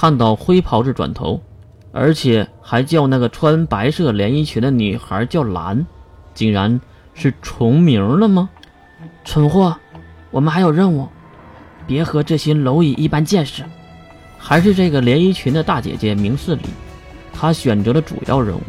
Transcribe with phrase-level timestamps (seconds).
[0.00, 1.42] 看到灰袍子转头，
[1.90, 5.84] 而且还叫那个穿白色连衣裙的女孩叫兰，
[6.34, 6.80] 竟然
[7.14, 8.48] 是重名了吗？
[9.24, 9.76] 蠢货，
[10.30, 11.08] 我们还有任务，
[11.84, 13.64] 别和这些蝼蚁一般见识。
[14.38, 16.62] 还是这个连衣裙的大姐姐明事理，
[17.32, 18.62] 她选择了主要任务。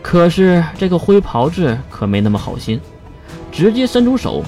[0.00, 2.80] 可是这个灰袍子可没那么好心，
[3.52, 4.42] 直接伸出手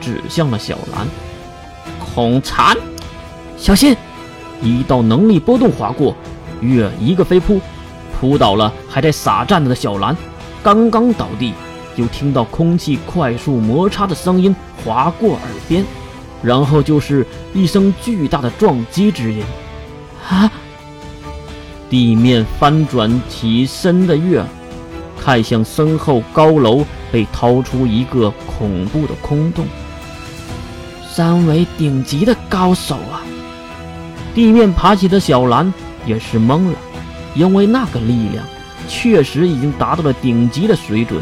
[0.00, 1.06] 指向了小兰。
[2.14, 2.74] 恐残，
[3.58, 3.94] 小心！
[4.62, 6.14] 一道能力波动划过，
[6.60, 7.60] 月一个飞扑，
[8.18, 10.16] 扑倒了还在傻站着的小兰。
[10.62, 11.54] 刚刚倒地，
[11.96, 15.84] 就听到空气快速摩擦的声音划过耳边，
[16.42, 19.42] 然后就是一声巨大的撞击之音。
[20.28, 20.50] 啊！
[21.88, 24.44] 地面翻转起身的月，
[25.18, 29.64] 看向身后高楼，被掏出一个恐怖的空洞。
[31.10, 33.22] 三维顶级的高手啊！
[34.38, 35.74] 地面爬起的小兰
[36.06, 36.78] 也是懵了，
[37.34, 38.46] 因为那个力量
[38.86, 41.20] 确实已经达到了顶级的水准。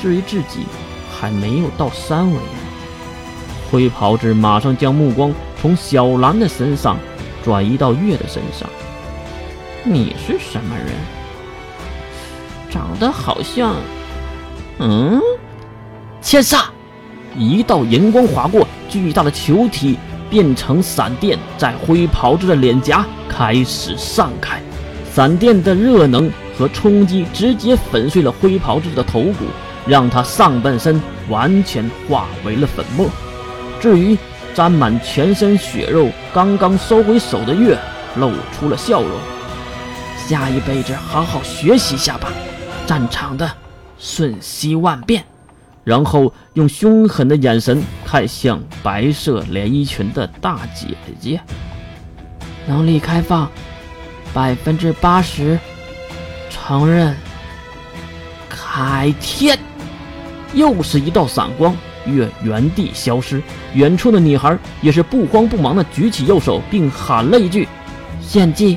[0.00, 0.60] 至于自己，
[1.10, 2.38] 还没有到三维。
[3.68, 6.96] 灰袍子马上将目光从小兰的身上。
[7.42, 8.70] 转移到月的身上，
[9.82, 10.86] 你是什么人？
[12.70, 13.74] 长得好像……
[14.78, 15.20] 嗯，
[16.20, 16.66] 千煞！
[17.36, 19.98] 一道银光划过，巨大的球体
[20.32, 24.58] 变成闪电，在灰袍子的脸颊开始散开。
[25.14, 29.44] 闪电的热能和冲击直接粉碎了灰袍子的头骨，
[29.86, 33.06] 让他上半身完全化为了粉末。
[33.78, 34.16] 至于……
[34.54, 37.74] 沾满全身血肉，刚刚收回手的月
[38.16, 39.10] 露出了笑容。
[40.18, 42.28] 下一辈子好好学习下吧，
[42.86, 43.50] 战场的
[43.98, 45.24] 瞬息万变。
[45.84, 51.40] 然后用凶狠的眼神看向白色连衣裙的大姐姐。
[52.66, 53.50] 能力开放
[54.34, 55.58] 百分之八十，
[56.50, 57.16] 承认。
[58.50, 59.58] 开天，
[60.52, 61.74] 又是一道闪光。
[62.04, 67.66] 月原地消失，远处的女孩也是不慌不忙地举起右手，并喊了一句
[68.20, 68.76] ：“献祭！”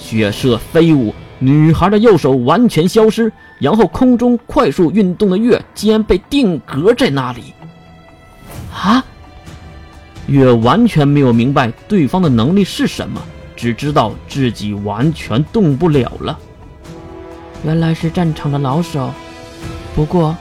[0.00, 7.52] 血色飞舞，女孩的右手完全消失，然后空中快速运动的月竟然被定格在那里。
[8.82, 9.04] 啊！
[10.26, 13.22] 月完全没有明白对方的能力是什么，
[13.56, 16.38] 只知道自己完全动不了了。
[17.64, 19.10] 原来是战场的老手，
[19.94, 20.36] 不过。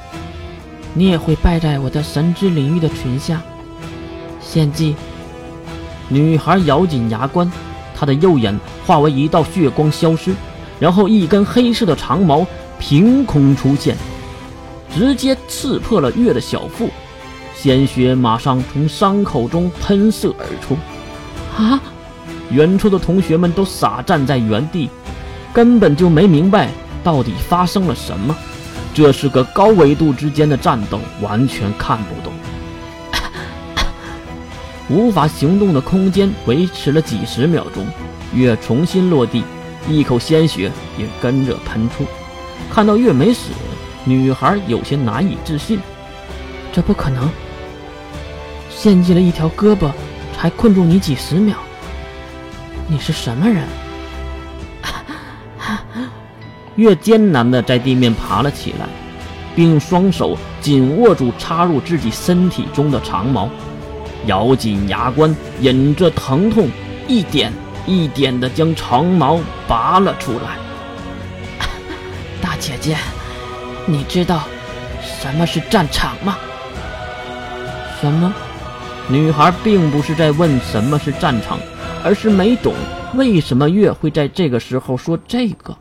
[0.97, 3.41] 你也会败在我的神之领域的裙下。
[4.39, 4.95] 献祭！
[6.07, 7.51] 女孩咬紧牙关，
[7.93, 10.33] 她的右眼化为一道血光消失，
[10.79, 12.47] 然后一根黑色的长矛
[12.79, 13.97] 凭空出现，
[14.89, 16.89] 直接刺破了月的小腹，
[17.55, 20.77] 鲜血马上从伤口中喷射而出。
[21.57, 21.81] 啊！
[22.51, 24.87] 远处的同学们都傻站在原地，
[25.51, 26.69] 根本就没明白
[27.03, 28.35] 到底发生了什么。
[28.93, 32.31] 这是个高维度之间的战斗，完全看不懂。
[34.87, 37.83] 无法行动的空间维持了几十秒钟，
[38.31, 39.43] 月重新落地，
[39.89, 42.05] 一口鲜血也跟着喷出。
[42.71, 43.49] 看到月没死，
[44.03, 45.79] 女孩有些难以置信
[46.71, 47.27] ：“这不可能！
[48.75, 49.89] 献祭了一条胳膊，
[50.37, 51.55] 才困住你几十秒，
[52.87, 53.63] 你是什么人？”
[56.75, 58.85] 越艰难地在地面爬了起来，
[59.55, 63.49] 并双手紧握住插入自己身体中的长矛，
[64.25, 66.69] 咬紧牙关，忍着疼痛，
[67.07, 67.53] 一点
[67.87, 70.57] 一点地将长矛拔了出来。
[72.43, 72.97] 大姐姐，
[73.85, 74.43] 你知道
[75.01, 76.37] 什么是战场吗？
[78.01, 78.33] 什么？
[79.07, 81.59] 女孩并不是在问什么是战场，
[82.03, 82.73] 而是没懂
[83.13, 85.77] 为什么月会在这个时候说这个。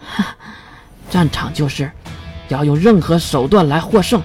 [1.08, 1.90] 战场就是
[2.48, 4.20] 要用任何手段来获胜，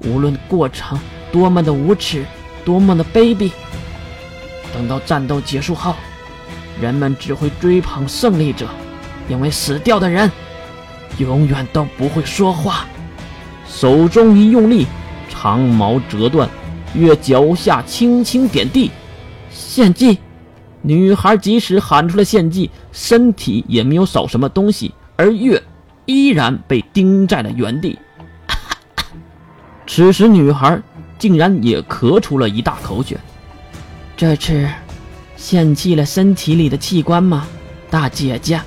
[0.00, 0.98] 无论过程
[1.32, 2.24] 多么的无耻，
[2.64, 3.50] 多么的卑鄙。
[4.74, 5.94] 等到战斗结束后，
[6.78, 8.66] 人们只会追捧胜利者，
[9.28, 10.30] 因为死掉的人
[11.16, 12.84] 永远都不会说话。
[13.66, 14.86] 手中一用力，
[15.30, 16.48] 长矛折断，
[16.94, 18.90] 月脚下轻轻点地，
[19.50, 20.18] 献祭。
[20.82, 24.94] 女孩即使喊出了献祭，身体也没有少什么东西。
[25.16, 25.62] 而月
[26.04, 27.98] 依然被钉在了原地。
[29.86, 30.80] 此时，女孩
[31.18, 33.18] 竟然也咳出了一大口血。
[34.16, 34.68] 这次
[35.36, 37.46] 献祭了身体里的器官吗，
[37.90, 38.60] 大姐姐？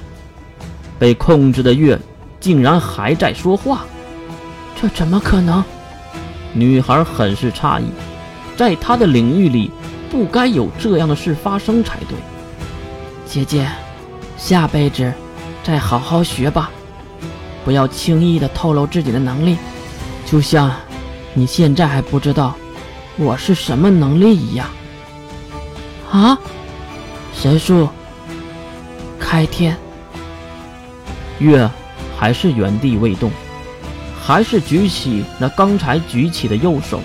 [0.97, 1.97] 被控制的月
[2.39, 3.85] 竟然还在说话，
[4.79, 5.63] 这怎么可能？
[6.51, 7.85] 女孩很是诧异，
[8.59, 9.71] 在他的领域里
[10.11, 12.17] 不该有这样的事发生才对。
[13.25, 13.65] 姐姐，
[14.35, 15.13] 下辈子
[15.63, 16.69] 再好好学吧，
[17.63, 19.55] 不要轻易的透露自己的能力，
[20.25, 20.69] 就像
[21.33, 22.53] 你现在还不知道
[23.15, 24.67] 我是什么能力一样。
[26.11, 26.37] 啊！
[27.33, 27.87] 神树
[29.17, 29.77] 开天，
[31.37, 31.69] 月
[32.17, 33.31] 还是原地未动，
[34.21, 36.99] 还是举起那刚才举起的右手，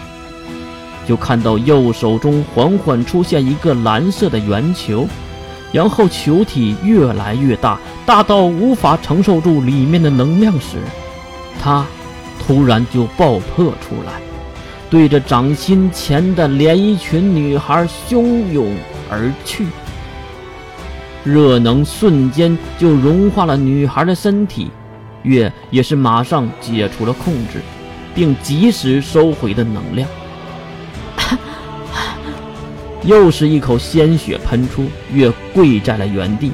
[1.06, 5.06] 就看到右手中缓缓出现一个蓝色的圆球。
[5.72, 10.76] 然后球体越来越大，大到无法承受住里面的能量时，
[11.60, 11.84] 它
[12.38, 14.12] 突然就爆破出来，
[14.88, 18.72] 对着掌心前的连衣裙女孩汹涌
[19.10, 19.66] 而去。
[21.24, 24.70] 热能瞬间就融化了女孩的身体，
[25.24, 27.60] 月也是马上解除了控制，
[28.14, 30.08] 并及时收回的能量。
[33.04, 36.52] 又是一口鲜血喷出，月跪在了原地。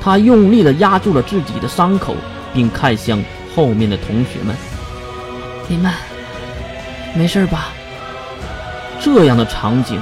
[0.00, 2.14] 他用力地压住了自己的伤口，
[2.52, 3.22] 并看向
[3.54, 4.54] 后面的同学们
[5.66, 5.92] ：“你们
[7.14, 7.72] 没事吧？”
[9.00, 9.98] 这样的场景，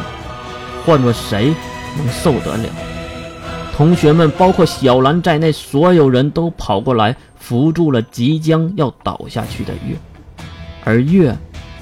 [0.84, 1.54] 换做谁
[1.96, 2.64] 能受得了？
[3.74, 9.96] 同学们，包括小兰在内，所有人都跑过来扶住了即将要倒下去的月，
[10.84, 11.34] 而月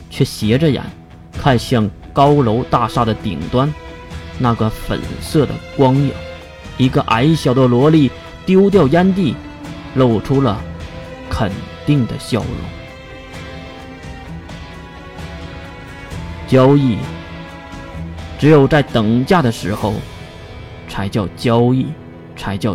[0.08, 0.82] 却斜着眼
[1.43, 1.90] 看向。
[2.12, 3.72] 高楼大厦的顶端，
[4.38, 6.12] 那个粉色的光影，
[6.76, 8.10] 一个矮小的萝莉
[8.44, 9.34] 丢掉烟蒂，
[9.94, 10.60] 露出了
[11.30, 11.52] 肯
[11.86, 12.48] 定的笑容。
[16.48, 16.98] 交易，
[18.40, 19.94] 只有在等价的时候，
[20.88, 21.86] 才叫交易，
[22.34, 22.68] 才叫。